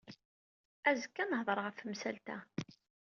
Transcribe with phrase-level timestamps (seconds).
[0.89, 2.37] Azekka ad nehder ɣef temsalt-a.